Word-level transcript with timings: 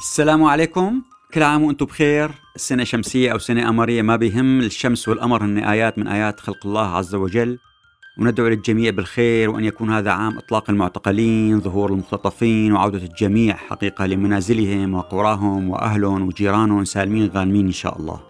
السلام 0.00 0.44
عليكم. 0.44 1.02
كل 1.34 1.42
عام 1.42 1.62
وأنتم 1.62 1.86
بخير. 1.86 2.30
سنة 2.56 2.84
شمسية 2.84 3.32
أو 3.32 3.38
سنة 3.38 3.66
قمرية 3.66 4.02
ما 4.02 4.16
بيهم. 4.16 4.60
الشمس 4.60 5.08
والقمر 5.08 5.44
هن 5.44 5.58
آيات 5.58 5.98
من 5.98 6.08
آيات 6.08 6.40
خلق 6.40 6.66
الله 6.66 6.96
عز 6.96 7.14
وجل. 7.14 7.58
وندعو 8.18 8.48
للجميع 8.48 8.90
بالخير 8.90 9.50
وأن 9.50 9.64
يكون 9.64 9.90
هذا 9.90 10.10
عام 10.10 10.38
إطلاق 10.38 10.70
المعتقلين 10.70 11.60
ظهور 11.60 11.90
المختطفين 11.90 12.72
وعودة 12.72 12.98
الجميع 12.98 13.56
حقيقة 13.56 14.06
لمنازلهم 14.06 14.94
وقراهم 14.94 15.70
وأهلهم 15.70 16.22
وجيرانهم 16.22 16.84
سالمين 16.84 17.30
غانمين 17.34 17.66
إن 17.66 17.72
شاء 17.72 17.98
الله. 17.98 18.20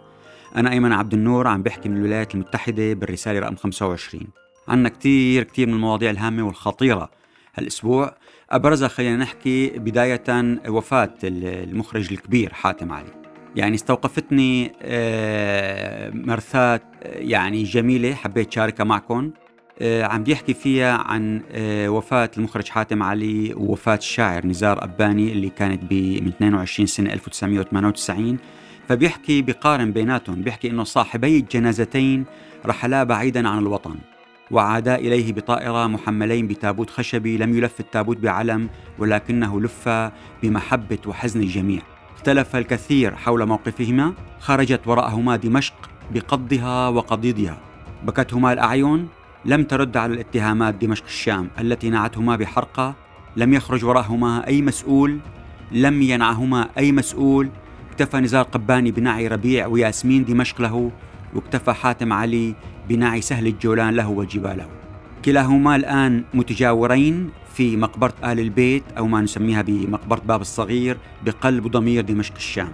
أنا 0.56 0.70
أيمن 0.70 0.92
عبد 0.92 1.14
النور 1.14 1.46
عم 1.46 1.62
بحكي 1.62 1.88
من 1.88 1.96
الولايات 1.96 2.34
المتحدة 2.34 2.94
بالرسالة 2.94 3.38
رقم 3.38 3.56
25 3.56 4.26
عنا 4.68 4.88
كتير 4.88 5.42
كتير 5.42 5.66
من 5.66 5.74
المواضيع 5.74 6.10
الهامة 6.10 6.42
والخطيرة. 6.42 7.10
هالأسبوع. 7.58 8.14
أبرزها 8.50 8.88
خلينا 8.88 9.16
نحكي 9.16 9.68
بداية 9.68 10.22
وفاة 10.68 11.14
المخرج 11.24 12.12
الكبير 12.12 12.52
حاتم 12.52 12.92
علي. 12.92 13.12
يعني 13.56 13.74
استوقفتني 13.74 14.72
آه، 14.82 16.10
مرثات 16.10 16.82
آه، 17.02 17.18
يعني 17.18 17.62
جميلة 17.62 18.14
حبيت 18.14 18.52
شاركها 18.52 18.84
معكم. 18.84 19.30
آه، 19.80 20.04
عم 20.04 20.24
بيحكي 20.24 20.54
فيها 20.54 20.92
عن 20.92 21.42
وفاة 21.88 22.30
المخرج 22.36 22.68
حاتم 22.68 23.02
علي 23.02 23.54
ووفاة 23.54 23.96
الشاعر 23.96 24.46
نزار 24.46 24.84
أباني 24.84 25.32
اللي 25.32 25.48
كانت 25.48 25.92
من 25.92 26.28
22 26.28 26.86
سنة 26.86 27.12
1998 27.12 28.38
فبيحكي 28.88 29.42
بقارن 29.42 29.92
بيناتهم 29.92 30.42
بيحكي 30.42 30.70
إنه 30.70 30.84
صاحبي 30.84 31.36
الجنازتين 31.36 32.24
رحلا 32.66 33.04
بعيدا 33.04 33.48
عن 33.48 33.58
الوطن. 33.58 33.96
وعادا 34.50 34.94
إليه 34.94 35.32
بطائرة 35.32 35.86
محملين 35.86 36.46
بتابوت 36.46 36.90
خشبي 36.90 37.38
لم 37.38 37.58
يلف 37.58 37.80
التابوت 37.80 38.16
بعلم 38.16 38.68
ولكنه 38.98 39.60
لف 39.60 39.88
بمحبة 40.42 40.98
وحزن 41.06 41.40
الجميع. 41.40 41.82
اختلف 42.16 42.56
الكثير 42.56 43.16
حول 43.16 43.46
موقفهما 43.46 44.14
خرجت 44.40 44.80
وراءهما 44.86 45.36
دمشق 45.36 45.74
بقضها 46.14 46.88
وقضيضها. 46.88 47.58
بكتهما 48.04 48.52
الأعين 48.52 49.08
لم 49.44 49.64
ترد 49.64 49.96
على 49.96 50.14
الاتهامات 50.14 50.74
دمشق 50.74 51.04
الشام 51.04 51.50
التي 51.60 51.90
نعتهما 51.90 52.36
بحرقة. 52.36 52.94
لم 53.36 53.54
يخرج 53.54 53.84
وراءهما 53.84 54.46
أي 54.46 54.62
مسؤول 54.62 55.18
لم 55.72 56.02
ينعهما 56.02 56.68
أي 56.78 56.92
مسؤول. 56.92 57.48
اكتفى 57.90 58.16
نزار 58.16 58.42
قباني 58.42 58.90
بنعي 58.90 59.28
ربيع 59.28 59.66
وياسمين 59.66 60.24
دمشق 60.24 60.60
له 60.60 60.90
واكتفى 61.34 61.72
حاتم 61.72 62.12
علي 62.12 62.54
بناء 62.88 63.20
سهل 63.20 63.46
الجولان 63.46 63.94
له 63.94 64.08
وجباله. 64.08 64.66
كلاهما 65.24 65.76
الآن 65.76 66.24
متجاورين 66.34 67.30
في 67.54 67.76
مقبرة 67.76 68.14
آل 68.24 68.40
البيت 68.40 68.84
أو 68.98 69.06
ما 69.06 69.20
نسميها 69.20 69.62
بمقبرة 69.62 70.20
باب 70.20 70.40
الصغير 70.40 70.96
بقلب 71.24 71.66
ضمير 71.66 72.04
دمشق 72.04 72.34
الشام. 72.34 72.72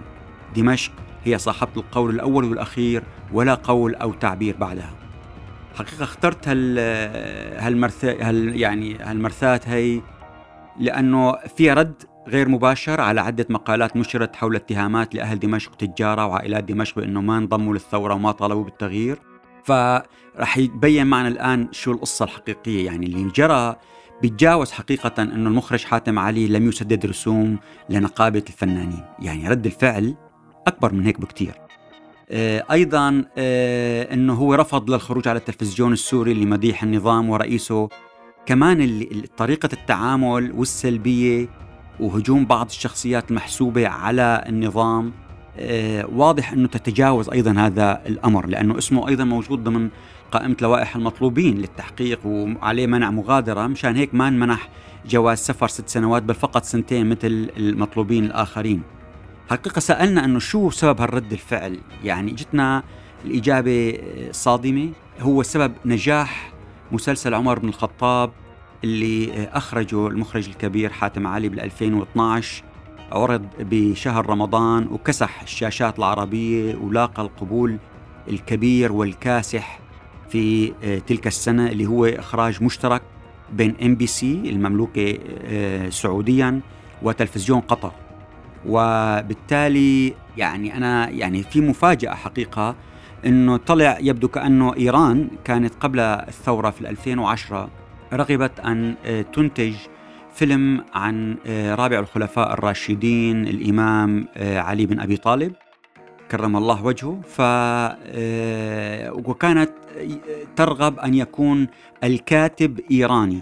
دمشق 0.55 0.91
هي 1.23 1.37
صاحبة 1.37 1.71
القول 1.77 2.15
الأول 2.15 2.45
والأخير 2.45 3.03
ولا 3.33 3.53
قول 3.53 3.95
أو 3.95 4.13
تعبير 4.13 4.55
بعدها. 4.57 4.93
حقيقة 5.75 6.03
اخترت 6.03 6.47
هال 6.47 6.79
هالمرث 7.59 8.05
هال 8.05 8.61
يعني 8.61 8.97
هالمرثات 8.97 9.69
هي 9.69 10.01
لأنه 10.79 11.35
فيها 11.57 11.73
رد 11.73 12.03
غير 12.27 12.49
مباشر 12.49 13.01
على 13.01 13.21
عدة 13.21 13.45
مقالات 13.49 13.97
نشرت 13.97 14.35
حول 14.35 14.55
اتهامات 14.55 15.15
لأهل 15.15 15.39
دمشق 15.39 15.75
تجارة 15.75 16.25
وعائلات 16.25 16.63
دمشق 16.63 16.95
بأنه 16.95 17.21
ما 17.21 17.37
انضموا 17.37 17.73
للثورة 17.73 18.13
وما 18.13 18.31
طالبوا 18.31 18.63
بالتغيير. 18.63 19.19
فرح 19.65 20.57
يبين 20.57 21.07
معنا 21.07 21.27
الآن 21.27 21.67
شو 21.71 21.91
القصة 21.91 22.25
الحقيقية. 22.25 22.85
يعني 22.85 23.05
اللي 23.05 23.31
جرى 23.35 23.75
بيتجاوز 24.21 24.71
حقيقة 24.71 25.23
أنه 25.23 25.49
المخرج 25.49 25.83
حاتم 25.83 26.19
علي 26.19 26.47
لم 26.47 26.69
يسدد 26.69 27.05
رسوم 27.05 27.57
لنقابة 27.89 28.43
الفنانين. 28.49 29.03
يعني 29.19 29.49
رد 29.49 29.65
الفعل 29.65 30.15
أكبر 30.67 30.93
من 30.93 31.05
هيك 31.05 31.19
بكتير. 31.19 31.53
آه، 32.29 32.63
أيضا 32.71 33.25
آه، 33.37 34.13
أنه 34.13 34.33
هو 34.33 34.53
رفض 34.53 34.89
للخروج 34.89 35.27
على 35.27 35.39
التلفزيون 35.39 35.93
السوري 35.93 36.33
لمديح 36.33 36.83
النظام 36.83 37.29
ورئيسه. 37.29 37.89
كمان 38.45 39.01
طريقة 39.37 39.69
التعامل 39.73 40.51
والسلبية 40.51 41.49
وهجوم 41.99 42.45
بعض 42.45 42.65
الشخصيات 42.65 43.31
المحسوبة 43.31 43.87
على 43.87 44.43
النظام 44.49 45.13
واضح 46.11 46.53
أنه 46.53 46.67
تتجاوز 46.67 47.29
أيضا 47.29 47.51
هذا 47.51 48.01
الأمر 48.05 48.47
لأنه 48.47 48.77
اسمه 48.77 49.07
أيضا 49.07 49.23
موجود 49.23 49.63
ضمن 49.63 49.89
قائمة 50.31 50.55
لوائح 50.61 50.95
المطلوبين 50.95 51.57
للتحقيق 51.57 52.19
وعليه 52.25 52.87
منع 52.87 53.11
مغادرة 53.11 53.67
مشان 53.67 53.95
هيك 53.95 54.15
ما 54.15 54.29
منح 54.29 54.69
جواز 55.05 55.37
سفر 55.37 55.67
ست 55.67 55.89
سنوات 55.89 56.23
بل 56.23 56.33
فقط 56.33 56.63
سنتين 56.63 57.09
مثل 57.09 57.49
المطلوبين 57.57 58.25
الآخرين. 58.25 58.81
حقيقة 59.49 59.79
سألنا 59.79 60.25
أنه 60.25 60.39
شو 60.39 60.69
سبب 60.69 61.01
هالرد 61.01 61.31
الفعل؟ 61.31 61.77
يعني 62.03 62.31
جتنا 62.31 62.83
الإجابة 63.25 63.99
صادمة. 64.31 64.89
هو 65.19 65.43
سبب 65.43 65.73
نجاح 65.85 66.51
مسلسل 66.91 67.33
عمر 67.33 67.59
بن 67.59 67.67
الخطاب 67.67 68.31
اللي 68.83 69.47
أخرجه 69.53 70.07
المخرج 70.07 70.47
الكبير 70.49 70.89
حاتم 70.89 71.27
علي 71.27 71.49
بال 71.49 71.59
2012 71.59 72.63
عرض 73.11 73.45
بشهر 73.59 74.29
رمضان 74.29 74.87
وكسح 74.91 75.41
الشاشات 75.41 75.99
العربية 75.99 76.75
ولاقى 76.75 77.21
القبول 77.21 77.77
الكبير 78.27 78.91
والكاسح 78.91 79.79
في 80.29 80.73
آه، 80.83 80.97
تلك 80.97 81.27
السنة 81.27 81.67
اللي 81.67 81.85
هو 81.85 82.05
إخراج 82.05 82.63
مشترك 82.63 83.01
بين 83.53 83.75
ام 83.83 83.95
بي 83.95 84.07
سي 84.07 84.33
المملوكة 84.45 85.17
آه، 85.45 85.89
سعوديا 85.89 86.61
وتلفزيون 87.01 87.59
قطر. 87.59 87.91
وبالتالي 88.67 90.13
يعني 90.37 90.77
أنا 90.77 91.09
يعني 91.09 91.43
في 91.43 91.61
مفاجأة 91.61 92.13
حقيقة 92.13 92.75
أنه 93.25 93.57
طلع 93.57 93.97
يبدو 94.01 94.27
كأنه 94.27 94.75
إيران 94.75 95.27
كانت 95.43 95.73
قبل 95.79 95.99
الثورة 95.99 96.69
في 96.69 96.89
2010 96.89 97.69
رغبت 98.13 98.59
أن 98.59 98.95
آه، 99.05 99.21
تنتج 99.21 99.73
فيلم 100.35 100.83
عن 100.93 101.37
آه، 101.47 101.75
رابع 101.75 101.99
الخلفاء 101.99 102.53
الراشدين 102.53 103.47
الإمام 103.47 104.27
آه، 104.37 104.59
علي 104.59 104.85
بن 104.85 104.99
أبي 104.99 105.17
طالب. 105.17 105.53
كرم 106.31 106.57
الله 106.57 106.85
وجهه. 106.85 107.21
ف 107.21 107.41
وكانت 109.29 109.71
ترغب 110.55 110.99
أن 110.99 111.13
يكون 111.13 111.67
الكاتب 112.03 112.79
إيراني. 112.91 113.41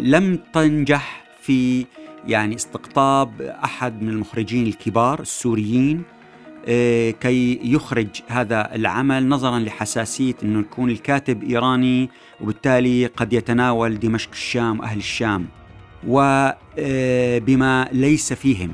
لم 0.00 0.38
تنجح 0.52 1.24
في 1.40 1.86
يعني 2.26 2.54
استقطاب 2.54 3.42
أحد 3.42 4.02
من 4.02 4.08
المخرجين 4.08 4.66
الكبار 4.66 5.20
السوريين. 5.20 5.96
آه، 5.98 6.17
كي 7.10 7.60
يخرج 7.62 8.08
هذا 8.28 8.74
العمل 8.74 9.28
نظرا 9.28 9.58
لحساسية 9.58 10.34
إنه 10.42 10.60
يكون 10.60 10.90
الكاتب 10.90 11.42
إيراني 11.42 12.10
وبالتالي 12.40 13.06
قد 13.06 13.32
يتناول 13.32 13.98
دمشق 13.98 14.30
الشام 14.32 14.80
واهل 14.80 14.98
الشام 14.98 15.46
وبما 16.06 17.82
آه، 17.82 17.92
ليس 17.92 18.32
فيهم. 18.32 18.70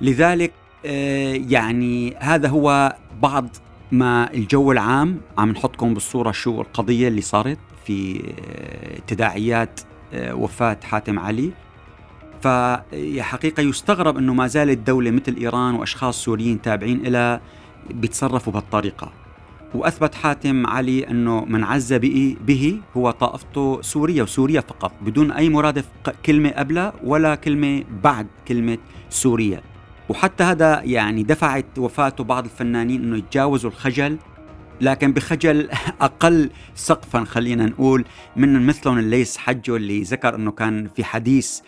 لذلك 0.00 0.52
آه، 0.86 1.34
يعني 1.48 2.16
هذا 2.18 2.48
هو 2.48 2.96
بعض 3.22 3.48
ما 3.92 4.34
الجو 4.34 4.72
العام 4.72 5.20
عم 5.38 5.50
نحطكم 5.50 5.94
بالصورة 5.94 6.32
شو 6.32 6.60
القضية 6.60 7.08
اللي 7.08 7.20
صارت 7.20 7.58
في 7.86 8.22
تداعيات 9.06 9.80
وفاة 10.14 10.78
حاتم 10.84 11.18
علي. 11.18 11.50
فحقيقة 12.42 13.60
يستغرب 13.60 14.16
أنه 14.16 14.34
ما 14.34 14.46
زالت 14.46 14.78
دولة 14.78 15.10
مثل 15.10 15.36
إيران 15.36 15.74
وأشخاص 15.74 16.24
سوريين 16.24 16.62
تابعين 16.62 17.02
لها 17.02 17.40
بيتصرفوا 17.90 18.52
بهالطريقة. 18.52 19.12
وأثبت 19.74 20.14
حاتم 20.14 20.66
علي 20.66 21.10
أنه 21.10 21.44
من 21.44 21.64
عز 21.64 21.92
به 21.92 22.80
هو 22.96 23.10
طائفته 23.10 23.82
سوريا 23.82 24.22
وسوريا 24.22 24.60
فقط 24.60 24.92
بدون 25.02 25.32
أي 25.32 25.48
مرادف 25.48 25.88
كلمة 26.26 26.50
قبلها 26.50 26.92
ولا 27.04 27.34
كلمة 27.34 27.84
بعد 28.02 28.26
كلمة 28.48 28.78
سوريا 29.10 29.62
وحتى 30.08 30.44
هذا 30.44 30.82
يعني 30.82 31.22
دفعت 31.22 31.78
وفاته 31.78 32.24
بعض 32.24 32.44
الفنانين 32.44 33.02
أنه 33.02 33.16
يتجاوزوا 33.16 33.70
الخجل 33.70 34.18
لكن 34.80 35.12
بخجل 35.12 35.68
أقل 36.00 36.50
سقفا 36.74 37.24
خلينا 37.24 37.66
نقول 37.66 38.04
من 38.36 38.66
مثلهم 38.66 38.98
الليس 38.98 39.36
حجه 39.36 39.76
اللي 39.76 40.02
ذكر 40.02 40.34
أنه 40.34 40.50
كان 40.50 40.88
في 40.96 41.04
حديث 41.04 41.60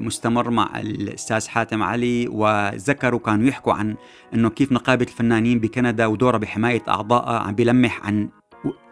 مستمر 0.00 0.50
مع 0.50 0.80
الأستاذ 0.80 1.48
حاتم 1.48 1.82
علي 1.82 2.28
وذكروا 2.28 3.20
كانوا 3.20 3.48
يحكوا 3.48 3.72
عن 3.72 3.96
إنه 4.34 4.50
كيف 4.50 4.72
نقابة 4.72 5.04
الفنانين 5.04 5.60
بكندا 5.60 6.06
ودورها 6.06 6.38
بحماية 6.38 6.82
اعضائها 6.88 7.38
عم 7.38 7.54
بيلمح 7.54 8.06
عن 8.06 8.28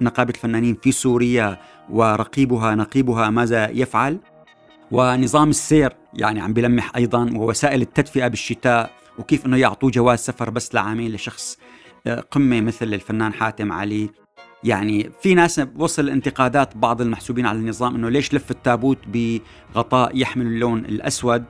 نقابة 0.01 0.31
الفنانين 0.31 0.77
في 0.83 0.93
سوريا 0.93 1.59
ورقيبها 1.91 2.75
نقيبها 2.75 3.31
ماذا 3.31 3.71
يفعل. 3.71 4.19
ونظام 4.91 5.51
السير 5.51 5.93
يعني 6.15 6.41
عم 6.41 6.53
بيلمح 6.53 6.97
أيضا 6.97 7.31
ووسائل 7.35 7.83
التدفئة 7.83 8.29
بالشتاء 8.29 8.91
وكيف 9.19 9.47
إنه 9.47 9.57
يعطوه 9.57 9.91
جواز 9.91 10.19
سفر 10.19 10.51
بس 10.51 10.75
لعامين 10.75 11.13
لشخص 11.13 11.59
آه، 12.07 12.21
قمة 12.21 12.61
مثل 12.61 12.95
الفنان 12.95 13.33
حاتم 13.33 13.73
علي. 13.73 14.11
يعني 14.65 15.11
في 15.23 15.35
ناس 15.35 15.61
وصل 15.77 16.09
انتقادات 16.09 16.77
بعض 16.77 17.01
المحسوبين 17.01 17.47
على 17.47 17.59
النظام 17.59 17.95
إنه 17.95 18.09
ليش 18.09 18.35
لف 18.35 18.51
التابوت 18.51 18.99
بغطاء 19.07 20.19
يحمل 20.19 20.47
اللون 20.47 20.79
الأسود؟ 20.79 21.45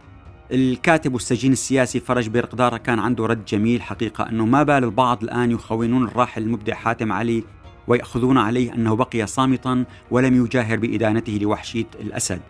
الكاتب 0.52 1.14
والسجين 1.14 1.52
السياسي 1.52 2.00
فرج 2.00 2.28
بيرقدارة 2.28 2.76
كان 2.76 2.98
عنده 2.98 3.26
رد 3.26 3.44
جميل 3.44 3.82
حقيقة 3.82 4.28
أنه 4.28 4.46
ما 4.46 4.62
بال 4.62 4.84
البعض 4.84 5.22
الآن 5.22 5.50
يخونون 5.50 6.04
الراحل 6.04 6.42
المبدع 6.42 6.74
حاتم 6.74 7.12
علي 7.12 7.44
ويأخذون 7.88 8.38
عليه 8.38 8.74
أنه 8.74 8.96
بقي 8.96 9.26
صامتا 9.26 9.84
ولم 10.10 10.44
يجاهر 10.44 10.76
بإدانته 10.76 11.38
لوحشية 11.42 11.86
الأسد. 12.00 12.40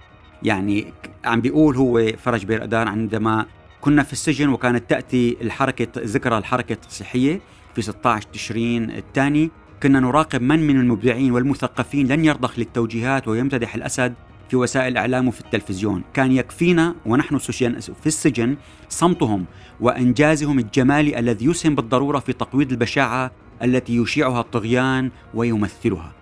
يعني 0.42 0.92
عم 1.24 1.40
بيقول 1.40 1.76
هو 1.76 2.06
فرج 2.18 2.44
بيرقدار 2.44 2.88
عندما 2.88 3.46
كنا 3.80 4.02
في 4.02 4.12
السجن 4.12 4.48
وكانت 4.48 4.90
تأتي 4.90 5.36
الحركة 5.40 5.88
ذكرى 5.98 6.38
الحركة 6.38 6.72
التصحيحية 6.72 7.40
في 7.74 7.82
16 7.82 8.28
تشرين 8.32 8.90
الثاني 8.90 9.50
كنا 9.82 10.00
نراقب 10.00 10.42
من 10.42 10.66
من 10.66 10.80
المبدعين 10.80 11.32
والمثقفين 11.32 12.06
لن 12.06 12.24
يرضخ 12.24 12.58
للتوجيهات 12.58 13.28
ويمتدح 13.28 13.74
الأسد 13.74 14.14
في 14.48 14.56
وسائل 14.56 14.92
الإعلام 14.92 15.28
وفي 15.28 15.40
التلفزيون. 15.40 16.02
كان 16.14 16.32
يكفينا 16.32 16.94
ونحن 17.06 17.38
في 17.38 18.06
السجن 18.06 18.56
صمتهم 18.88 19.44
وإنجازهم 19.80 20.58
الجمالي 20.58 21.18
الذي 21.18 21.46
يسهم 21.46 21.74
بالضرورة 21.74 22.18
في 22.18 22.32
تقويض 22.32 22.70
البشاعة 22.70 23.30
التي 23.62 23.96
يشيعها 23.96 24.40
الطغيان 24.40 25.10
ويمثلها. 25.34 26.19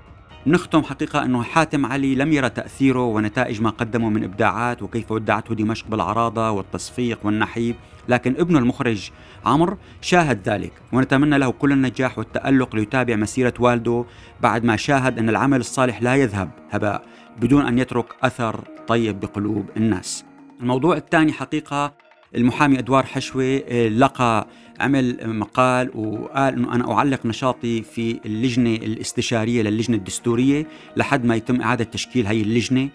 نختم 0.49 0.83
حقيقة 0.83 1.25
أنه 1.25 1.43
حاتم 1.43 1.87
علي 1.87 2.15
لم 2.15 2.33
يرى 2.33 2.49
تأثيره 2.49 3.05
ونتائج 3.05 3.63
ما 3.63 3.71
قدمه 3.71 4.09
من 4.11 4.25
إبداعات 4.25 4.83
وكيف 4.83 5.13
ودعته 5.13 5.55
دمشق 5.55 5.87
بالعراضة 5.89 6.51
والتصفيق 6.51 7.19
والنحيب. 7.25 7.77
لكن 8.09 8.35
ابنه 8.39 8.59
المخرج 8.59 9.11
عمرو 9.47 9.77
شاهد 10.01 10.49
ذلك 10.49 10.73
ونتمنى 10.93 11.39
له 11.39 11.51
كل 11.51 11.73
النجاح 11.73 12.19
والتألق 12.19 12.77
ليتابع 12.77 13.17
مسيرة 13.17 13.55
والده 13.59 14.05
بعد 14.41 14.65
ما 14.65 14.77
شاهد 14.77 15.19
أن 15.19 15.29
العمل 15.29 15.61
الصالح 15.61 16.03
لا 16.03 16.15
يذهب 16.15 16.51
هباء 16.71 17.05
بدون 17.41 17.67
أن 17.67 17.79
يترك 17.79 18.07
أثر 18.23 18.65
طيب 18.87 19.21
بقلوب 19.21 19.67
الناس. 19.77 20.25
الموضوع 20.61 20.97
الثاني 20.97 21.33
حقيقة 21.33 21.95
المحامي 22.35 22.79
أدوار 22.79 23.07
حشوي 23.07 23.65
آه، 23.65 23.89
لقى 23.89 24.47
عمل 24.81 25.19
مقال 25.23 25.91
وقال 25.95 26.55
إنه 26.55 26.75
أنا 26.75 26.93
أعلق 26.93 27.27
نشاطي 27.27 27.83
في 27.83 28.21
اللجنة 28.27 28.75
الاستشارية 28.75 29.63
للجنة 29.63 29.97
الدستورية 29.97 30.67
لحد 30.97 31.25
ما 31.25 31.37
يتم 31.37 31.61
إعادة 31.61 31.85
تشكيل 31.85 32.27
هي 32.27 32.43
اللجنة. 32.43 32.89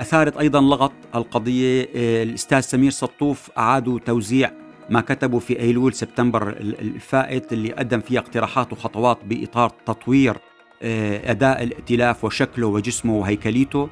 أثارت 0.00 0.36
أيضا 0.36 0.60
لغط 0.60 0.92
القضية 1.14 1.88
آه، 1.96 2.22
الأستاذ 2.22 2.60
سمير 2.60 2.90
سطوف 2.90 3.50
أعادوا 3.58 3.98
توزيع 3.98 4.52
ما 4.90 5.00
كتبوا 5.00 5.40
في 5.40 5.60
أيلول 5.60 5.94
سبتمبر 5.94 6.48
الفائت 6.60 7.52
اللي 7.52 7.72
قدم 7.72 8.00
فيها 8.00 8.20
اقتراحات 8.20 8.72
وخطوات 8.72 9.18
بإطار 9.24 9.70
تطوير 9.86 10.36
آه، 10.82 11.30
أداء 11.30 11.62
الائتلاف 11.62 12.24
وشكله 12.24 12.66
وجسمه 12.66 13.14
وهيكليته. 13.16 13.88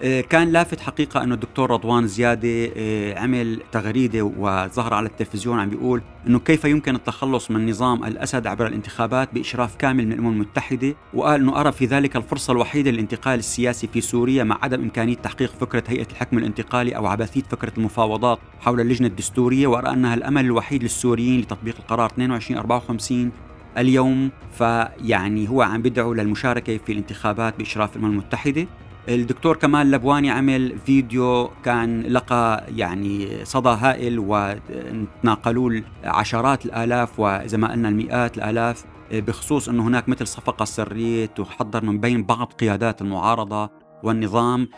كان 0.00 0.52
لافت 0.52 0.80
حقيقة 0.80 1.22
أنه 1.22 1.34
الدكتور 1.34 1.70
رضوان 1.70 2.06
زيادة 2.06 2.70
آه، 2.76 3.18
عمل 3.18 3.62
تغريدة 3.72 4.22
وظهر 4.22 4.94
على 4.94 5.06
التلفزيون 5.06 5.60
عم 5.60 5.70
بيقول 5.70 6.02
أنه 6.26 6.38
كيف 6.38 6.64
يمكن 6.64 6.94
التخلص 6.94 7.50
من 7.50 7.70
نظام 7.70 8.04
الأسد 8.04 8.46
عبر 8.46 8.66
الانتخابات 8.66 9.34
بإشراف 9.34 9.76
كامل 9.76 10.06
من 10.06 10.12
الأمم 10.12 10.32
المتحدة؟ 10.32 10.94
وقال 11.14 11.40
أنه 11.40 11.60
أرى 11.60 11.72
في 11.72 11.86
ذلك 11.86 12.16
الفرصة 12.16 12.52
الوحيدة 12.52 12.90
للانتقال 12.90 13.38
السياسي 13.38 13.86
في 13.86 14.00
سوريا 14.00 14.44
مع 14.44 14.58
عدم 14.62 14.82
إمكانية 14.82 15.14
تحقيق 15.14 15.52
فكرة 15.60 15.84
هيئة 15.88 16.06
الحكم 16.10 16.38
الانتقالي 16.38 16.96
أو 16.96 17.06
عبثية 17.06 17.42
فكرة 17.42 17.72
المفاوضات 17.78 18.38
حول 18.60 18.80
اللجنة 18.80 19.08
الدستورية 19.08 19.66
وأرى 19.66 19.90
أنها 19.90 20.14
الأمل 20.14 20.44
الوحيد 20.44 20.82
للسوريين 20.82 21.40
لتطبيق 21.40 21.76
القرار 21.78 22.06
2254 22.06 23.30
اليوم 23.78 24.30
فيعني 24.58 25.48
هو 25.48 25.62
عم 25.62 25.82
بيدعو 25.82 26.14
للمشاركة 26.14 26.78
في 26.86 26.92
الانتخابات 26.92 27.58
بإشراف 27.58 27.96
الأمم 27.96 28.10
المتحدة. 28.10 28.66
الدكتور 29.08 29.56
كمال 29.56 29.90
لبواني 29.90 30.30
عمل 30.30 30.78
فيديو 30.86 31.50
كان 31.64 32.02
لقى 32.02 32.64
يعني 32.76 33.44
صدى 33.44 33.68
هائل 33.68 34.18
وتناقلوا 34.18 35.80
عشرات 36.04 36.66
الآلاف 36.66 37.20
وإذا 37.20 37.58
ما 37.58 37.72
قلنا 37.72 37.88
المئات 37.88 38.36
الآلاف 38.38 38.84
بخصوص 39.12 39.68
إنه 39.68 39.82
هناك 39.82 40.08
مثل 40.08 40.26
صفقة 40.26 40.64
سرية 40.64 41.26
تحضر 41.26 41.84
من 41.84 42.00
بين 42.00 42.24
بعض 42.24 42.52
قيادات 42.52 43.02
المعارضة 43.02 43.70
والنظام 44.02 44.68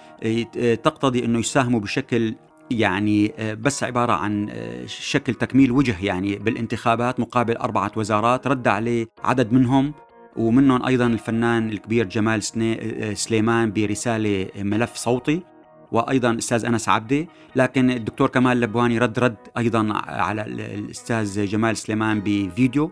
تقتضي 0.82 1.24
إنه 1.24 1.38
يساهموا 1.38 1.80
بشكل 1.80 2.34
يعني 2.70 3.32
بس 3.60 3.84
عبارة 3.84 4.12
عن 4.12 4.48
شكل 4.86 5.34
تكميل 5.34 5.70
وجه 5.72 6.04
يعني 6.04 6.36
بالانتخابات 6.36 7.20
مقابل 7.20 7.56
أربعة 7.56 7.92
وزارات 7.96 8.46
رد 8.46 8.68
عليه 8.68 9.06
عدد 9.24 9.52
منهم. 9.52 9.92
ومنهم 10.36 10.86
أيضا 10.86 11.06
الفنان 11.06 11.68
الكبير 11.70 12.06
جمال 12.06 12.42
سليمان 13.18 13.72
برسالة 13.72 14.48
ملف 14.58 14.94
صوتي 14.96 15.42
وأيضا 15.92 16.30
الاستاذ 16.30 16.64
أنس 16.64 16.88
عبده 16.88 17.26
لكن 17.56 17.90
الدكتور 17.90 18.28
كمال 18.28 18.60
لبواني 18.60 18.98
رد 18.98 19.18
رد 19.18 19.36
أيضا 19.58 19.92
على 20.06 20.42
الأستاذ 20.46 21.46
جمال 21.46 21.76
سليمان 21.76 22.20
بفيديو. 22.24 22.90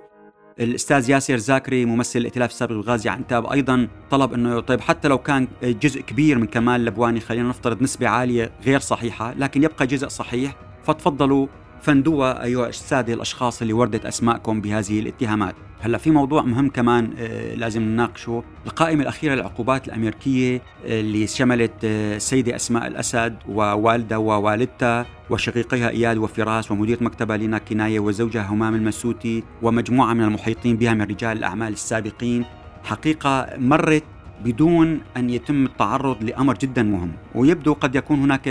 الأستاذ 0.61 1.11
ياسر 1.11 1.37
زاكري 1.37 1.85
ممثل 1.85 2.19
الائتلاف 2.19 2.51
السابق 2.51 2.73
بغازي 2.73 3.09
عنتاب 3.09 3.47
أيضا 3.47 3.89
طلب 4.11 4.33
إنه 4.33 4.61
طيب 4.61 4.81
حتى 4.81 5.09
لو 5.09 5.19
كان 5.19 5.49
جزء 5.63 6.01
كبير 6.01 6.39
من 6.39 6.47
كمال 6.47 6.85
لبواني 6.85 7.21
خلينا 7.21 7.49
نفترض 7.49 7.83
نسبة 7.83 8.09
عالية 8.09 8.51
غير 8.65 8.81
صحيحة 8.81 9.35
لكن 9.35 9.63
يبقى 9.63 9.87
جزء 9.87 10.09
صحيح 10.09 10.57
فتفضلوا 10.85 11.47
فندوها 11.83 12.45
أيها 12.45 12.69
السادة 12.69 13.15
الأشخاص 13.15 13.61
اللي 13.61 13.73
وردت 13.73 14.07
أسماءكم 14.07 14.61
بهذه 14.61 15.01
الاتهامات. 15.01 15.55
هلأ 15.81 15.99
في 15.99 16.11
موضوع 16.11 16.43
مهم 16.43 16.69
كمان 16.69 17.11
آه، 17.19 17.55
لازم 17.55 17.83
نناقشه. 17.83 18.43
القائمة 18.67 19.03
الأخيرة 19.03 19.35
للعقوبات 19.35 19.89
الأمريكية 19.89 20.57
آه، 20.57 21.01
اللي 21.01 21.27
شملت 21.27 21.73
السيدة 21.85 22.53
آه، 22.53 22.57
أسماء 22.57 22.87
الأسد 22.87 23.37
ووالدها 23.49 24.19
ووالدتها 24.19 25.07
وشقيقيها 25.31 25.89
إياد 25.89 26.17
وفراس 26.17 26.71
ومدير 26.71 27.05
مكتبها 27.05 27.37
لينا 27.37 27.59
كناية 27.59 28.01
وزوجها 28.01 28.47
همام 28.47 28.75
المسوتي 28.75 29.43
ومجموعة 29.63 30.15
من 30.15 30.25
المحيطين 30.25 30.77
بها 30.77 30.95
من 30.95 31.03
رجال 31.03 31.39
الأعمال 31.39 31.73
السابقين. 31.73 32.45
حقيقة 32.85 33.47
مرت 33.59 34.05
بدون 34.45 35.01
أن 35.17 35.31
يتم 35.31 35.65
التعرض 35.65 36.25
لأمر 36.25 36.55
جدا 36.55 36.83
مهم. 36.83 37.13
ويبدو 37.35 37.73
قد 37.73 37.95
يكون 37.95 38.19
هناك 38.19 38.49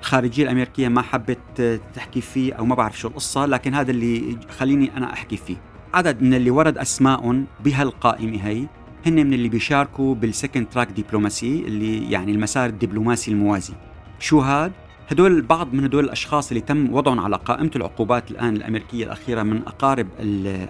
الخارجية 0.00 0.44
الأمريكية 0.44 0.88
ما 0.88 1.02
حبت 1.02 1.80
تحكي 1.94 2.20
فيه 2.20 2.54
أو 2.54 2.64
ما 2.64 2.74
بعرف 2.74 2.98
شو 2.98 3.08
القصة 3.08 3.46
لكن 3.46 3.74
هذا 3.74 3.90
اللي 3.90 4.36
خليني 4.58 4.96
أنا 4.96 5.12
أحكي 5.12 5.36
فيه. 5.36 5.56
عدد 5.94 6.22
من 6.22 6.34
اللي 6.34 6.50
ورد 6.50 6.78
أسماء 6.78 7.44
بهالقائمة 7.64 8.46
هي 8.46 8.66
هن 9.06 9.26
من 9.26 9.34
اللي 9.34 9.48
بيشاركوا 9.48 10.14
بال 10.14 10.27
second 10.27 10.66
track 10.68 10.88
diplomacy 10.88 11.64
اللي 11.66 12.10
يعني 12.10 12.32
المسار 12.32 12.68
الدبلوماسي 12.68 13.30
الموازي. 13.30 13.74
شو 14.18 14.40
هاد؟ 14.40 14.72
هدول 15.08 15.42
بعض 15.42 15.72
من 15.72 15.84
هدول 15.84 16.04
الأشخاص 16.04 16.48
اللي 16.48 16.60
تم 16.60 16.94
وضعهم 16.94 17.20
على 17.20 17.36
قائمة 17.36 17.70
العقوبات 17.76 18.30
الآن 18.30 18.56
الأمريكية 18.56 19.04
الأخيرة 19.04 19.42
من 19.42 19.62
أقارب 19.66 20.06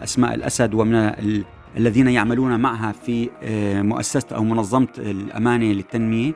اسماء 0.02 0.34
الأسد 0.34 0.74
ومن 0.74 0.94
ال... 0.94 1.44
الذين 1.76 2.08
يعملون 2.08 2.60
معها 2.60 2.92
في 2.92 3.30
آه، 3.42 3.82
مؤسسة 3.82 4.36
أو 4.36 4.44
منظمة 4.44 4.88
الأمانة 4.98 5.72
للتنمية. 5.72 6.32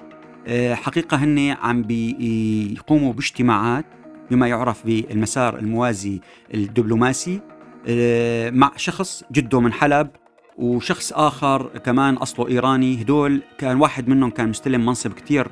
آه، 0.47 0.75
حقيقة 0.75 1.17
هن 1.17 1.57
عم 1.63 1.83
بيقوموا 1.83 3.13
باجتماعات 3.13 3.85
بما 4.31 4.49
يعرف 4.49 4.87
بالمسار 4.87 5.59
الموازي 5.59 6.21
الدبلوماسي 6.55 7.41
آه، 7.89 8.51
مع 8.51 8.73
شخص 8.77 9.25
جده 9.33 9.61
من 9.61 9.73
حلب 9.73 10.11
وشخص 10.59 11.13
آخر 11.13 11.79
كمان 11.79 12.15
أصله 12.15 12.49
إيراني. 12.49 13.03
هدول 13.03 13.43
كان 13.59 13.81
واحد 13.81 14.09
منهم 14.09 14.31
كان 14.31 14.49
مستلم 14.49 14.87
منصب 14.87 15.13
كتير 15.13 15.49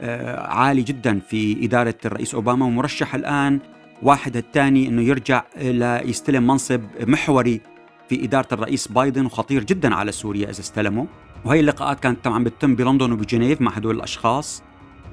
آه، 0.00 0.46
عالي 0.46 0.82
جدا 0.82 1.20
في 1.20 1.64
إدارة 1.64 1.94
الرئيس 2.04 2.34
أوباما 2.34 2.66
ومرشح 2.66 3.14
الآن 3.14 3.60
واحد 4.02 4.36
الثاني 4.36 4.88
أنه 4.88 5.02
يرجع 5.02 5.44
ليستلم 5.60 6.46
منصب 6.46 6.80
محوري 7.06 7.60
في 8.08 8.24
إدارة 8.24 8.48
الرئيس 8.52 8.88
بايدن 8.88 9.26
وخطير 9.26 9.64
جدا 9.64 9.94
على 9.94 10.12
سوريا 10.12 10.50
إذا 10.50 10.60
استلمه. 10.60 11.06
وهي 11.44 11.60
اللقاءات 11.60 12.00
كانت 12.00 12.24
طبعا 12.24 12.44
بتتم 12.44 12.74
بلندن 12.74 13.12
وبجنيف 13.12 13.60
مع 13.60 13.72
هدول 13.72 13.96
الأشخاص. 13.96 14.62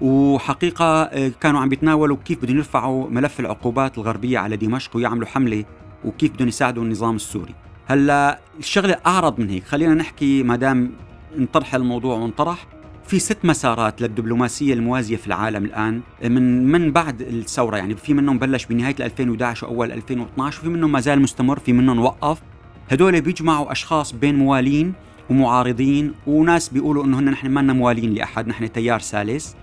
وحقيقة 0.01 0.85
آه، 1.03 1.31
كانوا 1.41 1.59
عم 1.59 1.69
بيتناولوا 1.69 2.17
كيف 2.25 2.41
بدهم 2.41 2.57
يرفعوا 2.57 3.09
ملف 3.09 3.39
العقوبات 3.39 3.97
الغربية 3.97 4.39
على 4.39 4.57
دمشق 4.57 4.95
ويعملوا 4.95 5.27
حملة 5.27 5.65
وكيف 6.05 6.31
بدهم 6.31 6.47
يساعدوا 6.47 6.83
النظام 6.83 7.15
السوري. 7.15 7.55
هلأ 7.87 8.39
الشغلة 8.59 8.97
أعرض 9.05 9.39
من 9.39 9.49
هيك. 9.49 9.63
خلينا 9.63 9.93
نحكي 9.93 10.43
ما 10.43 10.55
دام 10.55 10.91
انطرح 11.37 11.75
الموضوع 11.75 12.17
وانطرح 12.17 12.67
في 13.07 13.19
ست 13.19 13.37
مسارات 13.43 14.01
للدبلوماسية 14.01 14.73
الموازية 14.73 15.17
في 15.17 15.27
العالم 15.27 15.65
الآن. 15.65 16.01
من 16.23 16.67
من 16.67 16.91
بعد 16.91 17.21
الثورة 17.21 17.77
يعني 17.77 17.95
في 17.95 18.13
منهم 18.13 18.39
بلش 18.39 18.65
بنهاية 18.65 18.95
2011 18.99 19.67
وأول 19.67 19.91
2012 19.91 20.59
وفي 20.59 20.69
منهم 20.69 20.91
ما 20.91 20.99
زال 20.99 21.21
مستمر 21.21 21.59
في 21.59 21.73
منهم 21.73 21.99
وقف. 21.99 22.41
هدول 22.89 23.21
بيجمعوا 23.21 23.71
أشخاص 23.71 24.11
بين 24.11 24.35
موالين 24.35 24.93
ومعارضين 25.29 26.13
وناس 26.27 26.69
بيقولوا 26.69 27.05
إنه 27.05 27.19
نحن 27.19 27.47
ما 27.47 27.61
موالين 27.61 28.13
لأحد 28.13 28.47
نحن 28.47 28.71
تيار 28.71 28.99
ثالث 28.99 29.53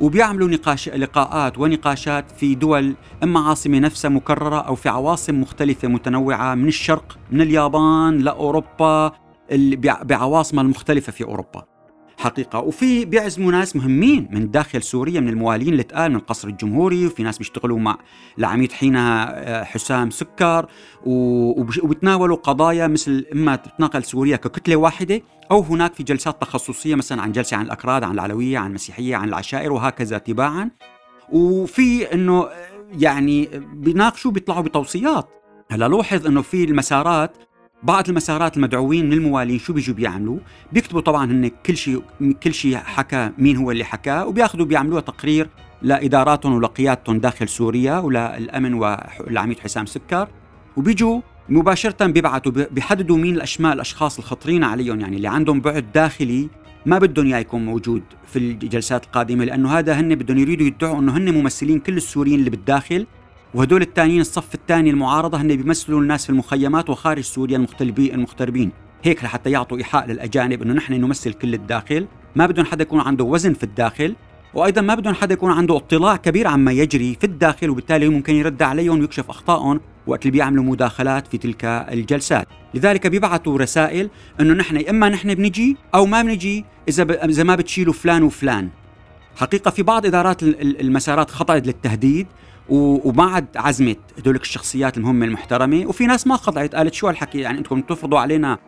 وبيعملوا 0.00 0.48
نقاش 0.48 0.88
لقاءات 0.88 1.58
ونقاشات 1.58 2.30
في 2.30 2.54
دول 2.54 2.94
إما 3.22 3.40
عاصمة 3.40 3.78
نفسها 3.78 4.08
مكررة 4.08 4.60
أو 4.60 4.74
في 4.74 4.88
عواصم 4.88 5.40
مختلفة 5.40 5.88
متنوعة 5.88 6.54
من 6.54 6.68
الشرق 6.68 7.18
من 7.30 7.40
اليابان 7.40 8.18
لأوروبا 8.18 9.12
بعواصمها 9.82 10.64
المختلفة 10.64 11.12
في 11.12 11.24
أوروبا. 11.24 11.75
حقيقة. 12.18 12.58
وفي 12.58 13.04
بيعزموا 13.04 13.52
ناس 13.52 13.76
مهمين 13.76 14.28
من 14.30 14.50
داخل 14.50 14.82
سوريا 14.82 15.20
من 15.20 15.28
الموالين 15.28 15.68
اللي 15.68 15.82
تقال 15.82 16.10
من 16.10 16.16
القصر 16.16 16.48
الجمهوري 16.48 17.06
وفي 17.06 17.22
ناس 17.22 17.38
بيشتغلوا 17.38 17.78
مع 17.78 17.98
العميد 18.38 18.72
حينها 18.72 19.34
آه، 19.34 19.64
حسام 19.64 20.10
سكر 20.10 20.66
وبتناولوا 21.06 22.36
قضايا 22.36 22.86
مثل 22.86 23.26
إما 23.32 23.56
تتناقل 23.56 24.04
سوريا 24.04 24.36
ككتلة 24.36 24.76
واحدة 24.76 25.22
أو 25.50 25.60
هناك 25.60 25.94
في 25.94 26.02
جلسات 26.02 26.40
تخصصية 26.42 26.94
مثلا 26.94 27.22
عن 27.22 27.32
جلسة 27.32 27.56
عن 27.56 27.64
الأكراد 27.64 28.04
عن 28.04 28.14
العلوية 28.14 28.58
عن 28.58 28.66
المسيحية 28.66 29.16
عن 29.16 29.28
العشائر 29.28 29.72
وهكذا 29.72 30.18
تباعا. 30.18 30.70
وفي 31.32 32.12
إنه 32.14 32.42
آه، 32.42 32.50
يعني 32.98 33.48
بيناقشوا 33.72 34.30
بيطلعوا 34.30 34.62
بتوصيات. 34.62 35.28
هلأ 35.70 35.88
لوحظ 35.88 36.26
إنه 36.26 36.42
في 36.42 36.64
المسارات 36.64 37.36
بعض 37.86 38.08
المسارات 38.08 38.56
المدعوين 38.56 39.06
من 39.06 39.12
الموالين 39.12 39.58
شو 39.58 39.72
بيجوا 39.72 39.94
بيعملوا؟ 39.94 40.38
بيكتبوا 40.72 41.00
طبعا 41.00 41.30
هن 41.32 41.50
كل 41.66 41.76
شيء 41.76 42.02
كل 42.42 42.54
شيء 42.54 42.76
حكى 42.76 43.30
مين 43.38 43.56
هو 43.56 43.70
اللي 43.70 43.84
حكاه 43.84 44.26
وبياخذوا 44.26 44.66
بيعملوها 44.66 45.00
تقرير 45.00 45.48
لإداراتهم 45.82 46.52
ولقيادتهم 46.52 47.18
داخل 47.18 47.48
سوريا 47.48 47.98
وللأمن 47.98 48.74
والعميد 48.74 49.58
حسام 49.60 49.86
سكر. 49.86 50.28
وبيجوا 50.76 51.20
مباشرة 51.48 52.06
بيبعتوا 52.06 52.52
بيحددوا 52.52 53.16
مين 53.16 53.34
الأسماء 53.34 53.72
الأشخاص 53.72 54.18
الخطرين 54.18 54.64
عليهم 54.64 55.00
يعني 55.00 55.16
اللي 55.16 55.28
عندهم 55.28 55.60
بعد 55.60 55.92
داخلي 55.94 56.48
ما 56.86 56.98
بدهم 56.98 57.26
إياه 57.26 57.38
يكون 57.38 57.66
موجود 57.66 58.02
في 58.26 58.38
الجلسات 58.38 59.04
القادمة 59.04 59.44
لأنه 59.44 59.78
هذا 59.78 60.00
هن 60.00 60.14
بدهم 60.14 60.38
يريدوا 60.38 60.66
يدعوا 60.66 60.98
إنه 60.98 61.16
هن 61.16 61.34
ممثلين 61.34 61.78
كل 61.78 61.96
السوريين 61.96 62.38
اللي 62.38 62.50
بالداخل. 62.50 63.06
وهدول 63.56 63.82
الثانيين 63.82 64.20
الصف 64.20 64.54
الثاني 64.54 64.90
المعارضة 64.90 65.40
هن 65.40 65.56
بيمثلوا 65.56 66.00
الناس 66.00 66.24
في 66.24 66.30
المخيمات 66.30 66.90
وخارج 66.90 67.22
سوريا 67.22 67.56
المغتربين 67.56 68.14
المغتربين. 68.14 68.72
هيك 69.02 69.24
لحتى 69.24 69.50
يعطوا 69.50 69.78
إيحاء 69.78 70.06
للأجانب 70.06 70.62
إنه 70.62 70.74
نحن 70.74 70.92
نمثل 70.92 71.32
كل 71.32 71.54
الداخل. 71.54 72.06
ما 72.36 72.46
بدهم 72.46 72.64
حدا 72.64 72.82
يكون 72.82 73.00
عنده 73.00 73.24
وزن 73.24 73.52
في 73.52 73.62
الداخل. 73.62 74.14
وأيضا 74.54 74.80
ما 74.80 74.94
بدهم 74.94 75.14
حدا 75.14 75.34
يكون 75.34 75.52
عنده 75.52 75.76
اطلاع 75.76 76.16
كبير 76.16 76.46
عما 76.46 76.72
يجري 76.72 77.16
في 77.20 77.24
الداخل 77.24 77.70
وبالتالي 77.70 78.08
ممكن 78.08 78.34
يرد 78.34 78.62
عليهم 78.62 79.00
ويكشف 79.00 79.30
أخطائهم 79.30 79.80
وقت 80.06 80.22
اللي 80.22 80.30
بيعملوا 80.30 80.64
مداخلات 80.64 81.26
في 81.26 81.38
تلك 81.38 81.64
الجلسات. 81.64 82.48
لذلك 82.74 83.06
بيبعثوا 83.06 83.58
رسائل 83.58 84.10
إنه 84.40 84.54
نحن 84.54 84.76
إما 84.76 85.08
نحن 85.08 85.34
بنجي 85.34 85.76
أو 85.94 86.06
ما 86.06 86.22
بنجي 86.22 86.64
إذا 86.88 87.04
ب... 87.04 87.10
إذا 87.10 87.42
ما 87.42 87.54
بتشيلوا 87.54 87.92
فلان 87.92 88.22
وفلان. 88.22 88.68
حقيقة 89.36 89.70
في 89.70 89.82
بعض 89.82 90.06
إدارات 90.06 90.42
المسارات 90.42 91.30
خضعت 91.30 91.66
للتهديد. 91.66 92.26
وما 92.68 93.24
عاد 93.24 93.46
عزمت 93.56 93.98
هدول 94.18 94.36
الشخصيات 94.36 94.96
المهمة 94.96 95.26
المحترمة 95.26 95.86
وفي 95.86 96.06
ناس 96.06 96.26
ما 96.26 96.36
خضعت 96.36 96.74
قالت 96.74 96.94
شو 96.94 97.08
هالحكي؟ 97.08 97.38
يعني 97.38 97.58
أنتم 97.58 97.80
تفرضوا 97.80 98.18
علينا 98.18 98.58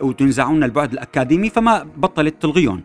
وتنزعونا 0.00 0.66
البعد 0.66 0.92
الأكاديمي 0.92 1.50
فما 1.50 1.86
بطلت 1.96 2.42
تلغيهم. 2.42 2.82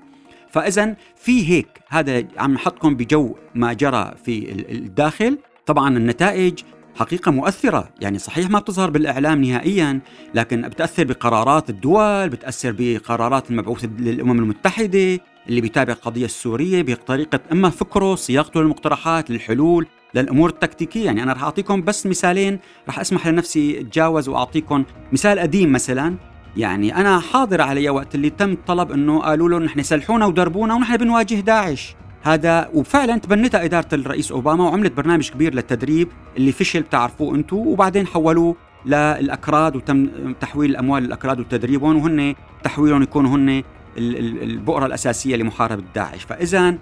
فاذا 0.49 0.95
في 1.15 1.49
هيك 1.49 1.67
هذا 1.87 2.23
عم 2.37 2.53
نحطكم 2.53 2.95
بجو 2.95 3.35
ما 3.55 3.73
جرى 3.73 4.15
في 4.25 4.51
الداخل. 4.71 5.37
طبعا 5.65 5.97
النتائج 5.97 6.59
حقيقة 6.95 7.31
مؤثرة 7.31 7.89
يعني 8.01 8.19
صحيح 8.19 8.49
ما 8.49 8.59
بتظهر 8.59 8.89
بالإعلام 8.89 9.43
نهائيا 9.43 9.99
لكن 10.33 10.61
بتأثر 10.61 11.03
بقرارات 11.03 11.69
الدول 11.69 12.29
بتأثر 12.29 12.75
بقرارات 12.77 13.51
المبعوث 13.51 13.85
للأمم 13.99 14.39
المتحدة 14.39 15.19
اللي 15.49 15.61
بيتابع 15.61 15.93
القضية 15.93 16.25
السورية 16.25 16.81
بطريقة 16.81 17.39
إما 17.51 17.69
فكره 17.69 18.15
صياغته 18.15 18.61
للمقترحات 18.61 19.29
للحلول. 19.29 19.87
للأمور 20.13 20.49
التكتيكية. 20.49 21.05
يعني 21.05 21.23
أنا 21.23 21.33
رح 21.33 21.43
أعطيكم 21.43 21.81
بس 21.81 22.05
مثالين 22.05 22.59
رح 22.89 22.99
أسمح 22.99 23.27
لنفسي 23.27 23.79
أتجاوز 23.79 24.29
وأعطيكم 24.29 24.83
مثال 25.11 25.39
قديم 25.39 25.71
مثلا. 25.71 26.15
يعني 26.57 26.95
أنا 26.95 27.19
حاضر 27.19 27.61
علي 27.61 27.89
وقت 27.89 28.15
اللي 28.15 28.29
تم 28.29 28.57
طلب 28.67 28.91
إنه 28.91 29.19
قالوا 29.19 29.49
له 29.49 29.59
نحن 29.59 29.83
سلحونا 29.83 30.25
ودربونا 30.25 30.73
ونحن 30.73 30.97
بنواجه 30.97 31.35
داعش. 31.35 31.95
هذا 32.21 32.69
وفعلا 32.73 33.17
تبنتها 33.17 33.65
إدارة 33.65 33.87
الرئيس 33.93 34.31
أوباما 34.31 34.63
وعملت 34.63 34.93
برنامج 34.93 35.29
كبير 35.29 35.53
للتدريب 35.53 36.07
اللي 36.37 36.51
فشل 36.51 36.81
بتعرفوه 36.81 37.35
أنتم 37.35 37.57
وبعدين 37.57 38.07
حولوه 38.07 38.55
للأكراد 38.85 39.75
وتم 39.75 40.33
تحويل 40.41 40.71
الأموال 40.71 41.03
للأكراد 41.03 41.39
وتدريبهم 41.39 41.97
وهن 41.97 42.35
تحويلهم 42.63 43.03
يكونوا 43.03 43.35
هن 43.35 43.63
البؤرة 43.97 44.85
الأساسية 44.85 45.35
لمحاربة 45.35 45.83
داعش. 45.95 46.23
فاذا 46.23 46.77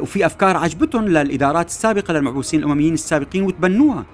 وفي 0.00 0.26
أفكار 0.26 0.56
عجبتهم 0.56 1.04
للإدارات 1.04 1.68
السابقة 1.68 2.14
للمبعوثين 2.14 2.60
الأمميين 2.60 2.94
السابقين 2.94 3.42
وتبنوها. 3.42 4.04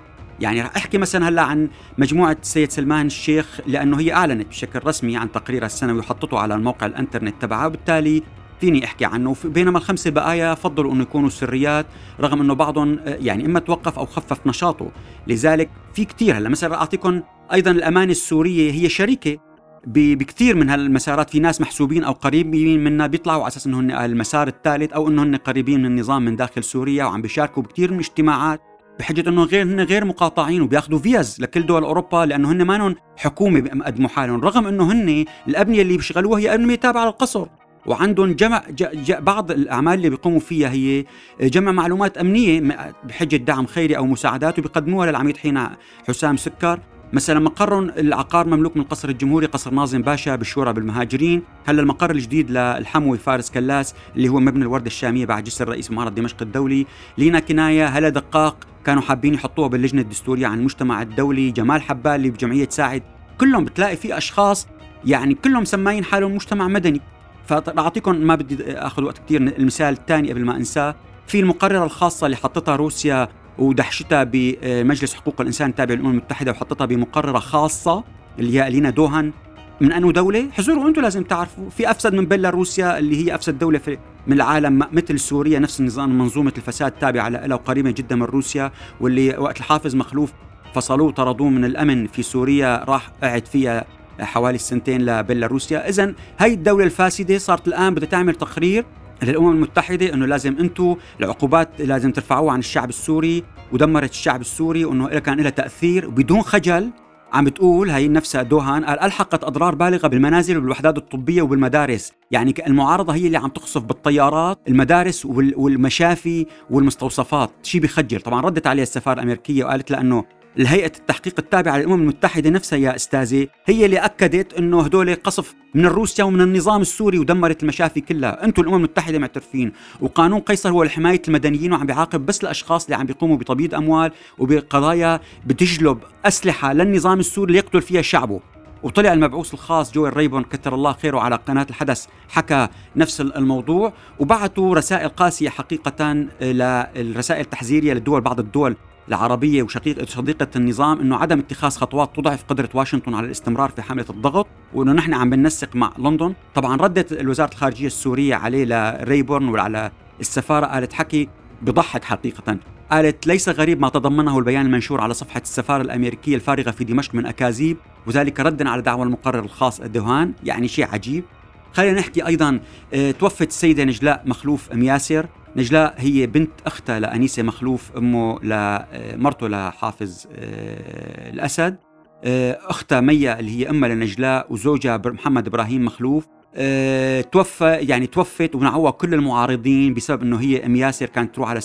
يعني 0.41 0.63
رح 0.63 0.77
أحكي 0.77 0.99
مثلا 0.99 1.29
هلأ 1.29 1.43
عن 1.43 1.69
مجموعة 1.99 2.37
السيد 2.43 2.71
سلمان 2.71 3.07
الشيخ 3.07 3.61
لأنه 3.67 4.01
هي 4.01 4.13
أعلنت 4.13 4.49
بشكل 4.49 4.81
رسمي 4.87 5.17
عن 5.17 5.33
تقريرها 5.33 5.67
السنوي 5.67 5.99
وحطته 5.99 6.39
على 6.39 6.55
الموقع 6.55 6.87
الإنترنت 6.87 7.43
تبعها. 7.43 7.67
وبالتالي 7.67 8.23
فيني 8.61 8.85
أحكي 8.85 9.05
عنه. 9.05 9.37
بينما 9.45 9.79
الخمسة 9.79 10.09
البقايا 10.09 10.55
فضلوا 10.55 10.93
إنه 10.93 11.03
يكونوا 11.03 11.29
سريات 11.29 11.87
رغم 12.21 12.41
إنه 12.41 12.55
بعضهم 12.55 12.99
آه، 12.99 13.19
يعني 13.21 13.47
إما 13.47 13.61
توقف 13.61 13.99
أو 13.99 14.07
خفف 14.07 14.47
نشاطه. 14.47 14.91
لذلك 15.27 15.71
في 15.95 16.05
كثير 16.05 16.39
هلأ. 16.39 16.49
مثلا 16.49 16.75
أعطيكم 16.75 17.23
أيضا 17.53 17.71
الأمانة 17.71 18.11
السورية 18.11 18.73
هي 18.73 18.89
شركه 18.89 19.39
بكثير 19.87 20.57
من 20.57 20.71
هالمسارات 20.71 21.31
في 21.31 21.41
ناس 21.41 21.61
محسوبين 21.61 22.05
أو 22.05 22.13
قريبين 22.13 22.85
منا 22.85 23.07
بيطلعوا 23.07 23.41
على 23.41 23.49
أساس 23.49 23.67
إنه 23.67 23.81
هن 23.81 23.91
المسار 23.91 24.49
الثالث 24.49 24.93
أو 24.93 25.09
إنه 25.09 25.23
هن 25.23 25.37
قريبين 25.37 25.81
من 25.81 25.87
النظام 25.87 26.25
من 26.25 26.37
داخل 26.37 26.65
سوريا 26.65 27.05
وعم 27.05 27.23
بيشاركوا 27.23 27.63
بكثير 27.63 27.91
من 27.91 27.99
الاجتماعات 27.99 28.61
بحجة 28.99 29.29
إنه 29.29 29.45
غير 29.45 29.63
هن 29.63 29.81
غير 29.81 30.05
مقاطعين 30.05 30.63
وبياخذوا 30.63 30.99
فيز 30.99 31.41
لكل 31.41 31.67
دول 31.67 31.83
أوروبا 31.83 32.27
لأنه 32.27 32.53
هن 32.53 32.63
ما 32.63 32.95
حكومة 33.17 33.61
بيقدموا 33.61 34.09
حالهم 34.09 34.41
رغم 34.41 34.67
إنه 34.67 34.93
هن 34.93 35.25
الأبنية 35.49 35.83
اللي 35.83 35.97
بيشغلوها 35.97 36.41
هي 36.41 36.55
أبنية 36.55 36.75
تابعة 36.75 37.05
للقصر 37.05 37.47
وعندهم 37.87 38.33
جمع 38.33 38.63
بعض 39.11 39.51
الأعمال 39.51 39.95
اللي 39.95 40.11
بيقوموا 40.11 40.41
فيها 40.41 40.71
هي 40.71 41.05
جمع 41.41 41.73
معلومات 41.73 42.19
أمنية 42.19 42.61
بحجة 43.05 43.37
دعم 43.37 43.67
خيري 43.67 43.97
أو 43.97 44.07
مساعدات 44.07 44.59
وبيقدموها 44.59 45.07
للعميد 45.07 45.37
حين 45.37 45.69
حسام 46.09 46.37
سكر 46.37 46.81
مثلا 47.13 47.41
مقرهم 47.41 47.91
العقار 47.91 48.47
مملوك 48.47 48.77
من 48.77 48.83
القصر 48.83 49.09
الجمهوري 49.09 49.47
قصر 49.47 49.75
ناظم 49.75 50.03
باشا 50.03 50.37
بالشورى 50.37 50.73
بالمهاجرين. 50.73 51.43
هلا 51.67 51.83
المقر 51.83 52.11
الجديد 52.11 52.51
للحموي 52.51 53.19
فارس 53.19 53.51
كلاس 53.51 53.95
اللي 54.17 54.29
هو 54.29 54.41
مبنى 54.41 54.63
الوردة 54.63 54.87
الشامية 54.87 55.27
بعد 55.27 55.45
جسر 55.45 55.69
رئيس 55.69 55.91
معرض 55.91 56.15
دمشق 56.15 56.43
الدولي. 56.43 56.87
لينا 57.19 57.41
كناية 57.41 57.87
هلا 57.87 58.09
دقاق 58.09 58.57
كانوا 58.85 59.03
حابين 59.03 59.35
يحطوها 59.35 59.69
باللجنة 59.69 60.03
الدستورية 60.03 60.47
عن 60.47 60.59
المجتمع 60.59 61.03
الدولي. 61.03 61.51
جمال 61.51 61.83
حبال 61.83 62.13
اللي 62.13 62.31
بجمعية 62.31 62.69
ساعد. 62.69 63.03
كلهم 63.39 63.65
بتلاقي 63.65 63.97
في 63.97 64.19
أشخاص 64.19 64.69
يعني 65.05 65.35
كلهم 65.35 65.65
سماين 65.65 66.05
حالهم 66.05 66.35
مجتمع 66.35 66.69
مدني. 66.69 67.01
فأعطيكم 67.47 68.17
ما 68.17 68.35
بدي 68.35 68.73
أخذ 68.73 69.03
وقت 69.03 69.19
كثير 69.19 69.41
المثال 69.41 69.95
الثاني 69.95 70.33
قبل 70.33 70.45
ما 70.45 70.57
أنساه. 70.57 70.95
في 71.27 71.41
المقررة 71.41 71.85
الخاصة 71.85 72.27
اللي 72.27 72.37
حطتها 72.37 72.77
روسيا 72.77 73.29
ودحشتها 73.59 74.25
بمجلس 74.25 75.15
حقوق 75.15 75.41
الإنسان 75.41 75.71
التابع 75.71 75.95
للأمم 75.95 76.11
المتحدة 76.11 76.51
وحطتها 76.51 76.85
بمقررة 76.85 77.39
خاصة 77.39 78.05
اللي 78.39 78.59
هي 78.59 78.69
ألينا 78.69 78.91
دوهان. 78.91 79.33
من 79.81 79.93
أنه 79.93 80.13
دولة؟ 80.13 80.51
حزوروا 80.53 80.89
أنتم 80.89 81.03
لازم 81.03 81.23
تعرفوا. 81.23 81.71
في 81.71 81.91
أفسد 81.91 82.15
من 82.15 82.27
بيلاروسيا 82.27 82.99
اللي 82.99 83.25
هي 83.27 83.35
أفسد 83.35 83.59
دولة 83.59 83.79
في 83.79 83.99
من 84.27 84.33
العالم 84.33 84.83
مثل 84.93 85.21
سوريا 85.21 85.59
نفس 85.59 85.81
النظام 85.81 86.19
منظومة 86.19 86.53
الفساد 86.57 86.93
تابعة 86.93 87.29
لها 87.29 87.55
وقريبة 87.55 87.91
جدا 87.91 88.17
من 88.17 88.23
روسيا 88.23 88.73
واللي 89.01 89.37
وقت 89.39 89.59
الحافظ 89.59 89.97
مخلوف 89.97 90.33
فصلوه 90.75 91.07
وطردوه 91.07 91.49
من 91.49 91.65
الأمن 91.65 92.07
في 92.07 92.23
سوريا 92.23 92.85
راح 92.85 93.11
قعد 93.23 93.47
فيها 93.47 93.85
حوالي 94.21 94.59
سنتين 94.59 95.07
لبيلاروسيا. 95.07 95.89
اذا 95.89 96.15
هاي 96.39 96.55
الدولة 96.55 96.85
الفاسدة 96.85 97.39
صارت 97.39 97.69
الآن 97.69 97.95
بدها 97.95 98.09
تعمل 98.09 98.35
تقرير 98.35 98.85
للأمم 99.23 99.51
المتحدة 99.51 100.15
إنه 100.15 100.27
لازم 100.27 100.59
أنتم 100.59 100.97
العقوبات 101.21 101.69
لازم 101.79 102.13
ترفعوها 102.13 102.53
عن 102.53 102.59
الشعب 102.59 102.89
السوري 102.89 103.45
ودمرت 103.73 104.11
الشعب 104.11 104.41
السوري 104.41 104.85
وإنه 104.85 105.19
كان 105.19 105.41
لها 105.41 105.51
تأثير 105.51 106.09
بدون 106.09 106.43
خجل. 106.43 106.91
عم 107.33 107.45
بتقول 107.45 107.91
هي 107.91 108.09
نفسها 108.09 108.43
دوهان 108.43 108.85
قال 108.85 109.01
ألحقت 109.01 109.45
أضرار 109.45 109.75
بالغة 109.75 110.09
بالمنازل 110.09 110.59
وبالوحدات 110.59 110.99
الطبية 110.99 111.43
وبالمدارس. 111.43 112.13
يعني 112.31 112.55
المعارضه 112.67 113.15
هي 113.15 113.27
اللي 113.27 113.39
عم 113.39 113.49
تقصف 113.49 113.83
بالطيارات 113.83 114.59
المدارس 114.69 115.27
والمشافي 115.27 116.47
والمستوصفات. 116.71 117.51
شيء 117.63 117.81
بخجل. 117.81 118.21
طبعا 118.21 118.41
ردت 118.41 118.67
عليها 118.67 118.83
السفارة 118.83 119.15
الأمريكية 119.15 119.65
وقالت 119.65 119.91
لها 119.91 120.01
إنه 120.01 120.25
الهيئة 120.59 120.93
التحقيق 120.99 121.35
التابعة 121.39 121.79
للأمم 121.79 122.01
المتحدة 122.03 122.51
نفسها 122.51 122.79
يا 122.79 122.97
أستاذي 122.97 123.49
هي 123.67 123.85
اللي 123.85 123.99
أكدت 123.99 124.55
أنه 124.55 124.83
هدول 124.83 125.15
قصف 125.15 125.55
من 125.75 125.87
روسيا 125.87 126.25
ومن 126.25 126.41
النظام 126.41 126.81
السوري 126.81 127.19
ودمرت 127.19 127.63
المشافي 127.63 128.01
كلها. 128.01 128.45
أنتم 128.45 128.63
الأمم 128.63 128.77
المتحدة 128.77 129.19
معترفين 129.19 129.73
وقانون 130.01 130.41
قيصر 130.41 130.71
هو 130.71 130.83
لحماية 130.83 131.23
المدنيين 131.29 131.73
وعم 131.73 131.87
بيعاقب 131.87 132.27
بس 132.27 132.43
الأشخاص 132.43 132.85
اللي 132.85 132.97
عم 132.97 133.07
بيقوموا 133.07 133.37
بتبييض 133.37 133.75
أموال 133.75 134.13
وبقضايا 134.39 135.21
بتجلب 135.47 135.99
أسلحة 136.25 136.73
للنظام 136.73 137.21
السوري 137.21 137.53
ليقتل 137.53 137.83
فيها 137.83 138.03
شعبه. 138.03 138.41
وطلع 138.83 139.13
المبعوث 139.13 139.55
الخاص 139.55 139.93
جويل 139.93 140.17
ريبون 140.17 140.43
كثر 140.43 140.75
الله 140.75 140.93
خيره 140.93 141.19
على 141.19 141.37
قناة 141.37 141.67
الحدث 141.71 142.07
حكى 142.29 142.69
نفس 142.97 143.21
الموضوع 143.21 143.93
وبعثوا 144.19 144.75
رسائل 144.75 145.09
قاسية 145.09 145.49
حقيقة 145.49 146.13
للرسائل 146.41 147.41
التحذيرية 147.41 147.93
للدول 147.93 148.21
بعض 148.21 148.41
الدول 148.41 148.77
العربية 149.11 149.63
وشقيقة 149.63 150.07
صديقة 150.07 150.49
النظام 150.57 151.01
أنه 151.01 151.17
عدم 151.17 151.39
اتخاذ 151.39 151.71
خطوات 151.71 152.17
تضعف 152.17 152.45
قدرة 152.45 152.69
واشنطن 152.75 153.15
على 153.15 153.27
الاستمرار 153.27 153.71
في 153.71 153.83
حملة 153.83 154.05
الضغط 154.11 154.47
وأنه 154.75 154.93
نحن 154.93 155.15
عم 155.15 155.31
بننسق 155.31 155.77
مع 155.77 155.93
لندن. 155.99 156.35
طبعا 156.55 156.77
ردت 156.77 157.13
الوزارة 157.13 157.51
الخارجية 157.51 157.87
السورية 157.87 158.35
عليه 158.35 158.65
لريبورن 158.65 159.49
وعلى 159.49 159.91
السفارة 160.21 160.67
قالت 160.67 160.93
حكي 160.93 161.29
بضحك 161.63 162.05
حقيقة. 162.05 162.59
قالت 162.91 163.27
ليس 163.27 163.49
غريب 163.49 163.81
ما 163.81 163.89
تضمنه 163.89 164.39
البيان 164.39 164.67
المنشور 164.67 165.01
على 165.01 165.15
صفحة 165.15 165.41
السفارة 165.41 165.83
الأمريكية 165.83 166.35
الفارغة 166.35 166.71
في 166.71 166.85
دمشق 166.85 167.15
من 167.15 167.27
أكاذيب 167.27 167.77
وذلك 168.07 168.41
ردا 168.41 168.69
على 168.69 168.83
دعوى 168.83 169.03
المقرر 169.03 169.45
الخاص 169.45 169.81
الدهان 169.81 170.33
يعني 170.45 170.69
شيء 170.69 170.87
عجيب. 170.93 171.25
خلينا 171.73 171.99
نحكي 171.99 172.27
أيضا 172.27 172.61
آه 172.95 173.11
توفت 173.11 173.49
السيدة 173.49 173.85
نجلاء 173.85 174.23
مخلوف 174.27 174.73
أم 174.73 174.83
ياسر. 174.83 175.27
نجلاء 175.57 175.95
هي 175.99 176.27
بنت 176.27 176.51
أختها 176.67 177.01
لأنيسة 177.01 177.43
مخلوف 177.43 177.97
أمه 177.97 178.39
لمرته 178.43 179.49
لحافظ 179.49 180.27
آه 180.33 181.31
الأسد. 181.31 181.77
آه 182.25 182.59
أختها 182.63 183.01
مية 183.01 183.39
اللي 183.39 183.59
هي 183.59 183.71
أمها 183.71 183.89
لنجلاء 183.89 184.53
وزوجها 184.53 185.01
محمد 185.05 185.47
إبراهيم 185.47 185.85
مخلوف. 185.85 186.27
أه 186.55 187.21
توفى 187.21 187.71
يعني 187.75 188.07
توفت 188.07 188.55
ونعوى 188.55 188.93
كل 188.93 189.15
المعارضين 189.15 189.95
بسبب 189.95 190.23
إنه 190.23 190.41
هي 190.41 190.67
أم 190.67 190.77
ياسر 190.77 191.07
كانت 191.07 191.35
تروح 191.35 191.51
على 191.51 191.61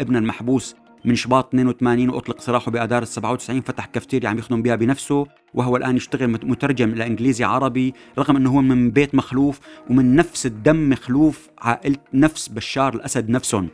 ابنها 0.00 0.20
المحبوس. 0.20 0.76
من 1.04 1.14
شباط 1.14 1.48
82 1.48 2.10
وأطلق 2.10 2.40
سراحه 2.40 2.70
باذار 2.70 3.04
97 3.04 3.60
فتح 3.60 3.86
كافتيريا 3.86 4.28
عم 4.28 4.38
يخدم 4.38 4.62
بها 4.62 4.76
بنفسه 4.76 5.26
وهو 5.54 5.76
الآن 5.76 5.96
يشتغل 5.96 6.28
مترجم 6.28 6.90
لإنجليزي 6.94 7.44
عربي 7.44 7.94
رغم 8.18 8.36
إنه 8.36 8.50
هو 8.50 8.60
من 8.62 8.90
بيت 8.90 9.14
مخلوف 9.14 9.60
ومن 9.90 10.16
نفس 10.16 10.46
الدم 10.46 10.90
مخلوف 10.90 11.48
عائلة 11.58 11.96
نفس 12.14 12.48
بشار 12.48 12.94
الأسد 12.94 13.30
نفسهم. 13.30 13.68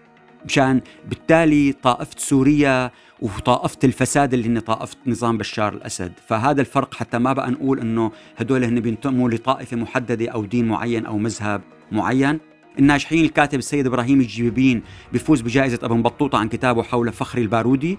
مشان 0.45 0.81
بالتالي 1.09 1.73
طائفة 1.73 2.15
سوريا 2.17 2.91
وطائفة 3.23 3.79
الفساد 3.85 4.35
اللي 4.35 4.49
هن 4.49 4.59
طائفة 4.59 4.97
نظام 5.07 5.39
بشار 5.39 5.73
الأسد. 5.73 6.13
فهذا 6.27 6.61
الفرق 6.61 6.95
حتى 6.95 7.19
ما 7.19 7.33
بقى 7.33 7.51
نقول 7.51 7.81
أنه 7.81 8.13
هدول 8.37 8.65
هن 8.65 8.81
بينتموا 8.81 9.31
لطائفة 9.31 9.77
محددة 9.77 10.29
أو 10.31 10.45
دين 10.45 10.69
معين 10.69 11.07
أو 11.07 11.19
مذهب 11.19 11.61
معين. 11.93 12.39
الناجحين 12.79 13.25
الكاتب 13.25 13.59
السيد 13.59 13.87
إبراهيم 13.87 14.21
الجيبين 14.21 14.83
بيفوز 15.13 15.41
بجائزة 15.41 15.79
ابن 15.83 16.03
بطوطة 16.03 16.39
عن 16.39 16.49
كتابه 16.49 16.83
حول 16.83 17.13
فخر 17.13 17.39
البارودي. 17.39 17.99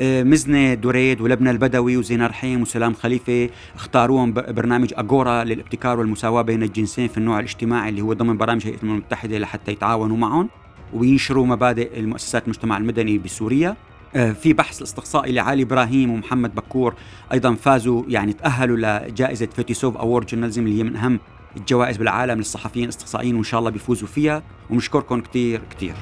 مزنة 0.00 0.74
دريد 0.74 1.20
ولبنى 1.20 1.50
البدوي 1.50 1.96
وزينة 1.96 2.26
رحيم 2.26 2.62
وسلام 2.62 2.94
خليفة 2.94 3.50
اختاروهم 3.74 4.32
برنامج 4.32 4.92
أجورا 4.96 5.44
للابتكار 5.44 5.98
والمساواة 5.98 6.42
بين 6.42 6.62
الجنسين 6.62 7.08
في 7.08 7.18
النوع 7.18 7.38
الاجتماعي 7.38 7.88
اللي 7.88 8.00
هو 8.02 8.12
ضمن 8.12 8.36
برامج 8.36 8.66
هيئة 8.66 8.76
الأمم 8.76 8.92
المتحدة 8.92 9.38
لحتى 9.38 9.72
يتعاونوا 9.72 10.16
معهم 10.16 10.48
وينشروا 10.92 11.46
مبادئ 11.46 12.00
المؤسسات 12.00 12.44
المجتمع 12.44 12.76
المدني 12.76 13.18
بسوريا. 13.18 13.76
في 14.12 14.52
بحث 14.52 14.78
الاستقصائي 14.78 15.32
لعلي 15.32 15.62
إبراهيم 15.62 16.10
ومحمد 16.10 16.54
بكور 16.54 16.94
أيضا 17.32 17.54
فازوا 17.54 18.02
يعني 18.08 18.32
تأهلوا 18.32 18.76
لجائزة 19.08 19.48
فيتيسوف 19.56 19.96
أوورد 19.96 20.26
جورناليزم 20.26 20.66
اللي 20.66 20.78
هي 20.78 20.82
من 20.82 20.96
أهم 20.96 21.20
الجوائز 21.56 21.96
بالعالم 21.96 22.38
للصحفيين 22.38 22.84
الاستقصائيين 22.84 23.34
وإن 23.34 23.44
شاء 23.44 23.60
الله 23.60 23.70
بيفوزوا 23.70 24.08
فيها 24.08 24.42
ونشكركم 24.70 25.20
كثير 25.20 25.60
كثير 25.70 25.94